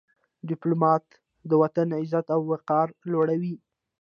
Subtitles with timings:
[0.49, 1.05] ډيپلومات
[1.49, 3.55] د وطن عزت او وقار لوړوي.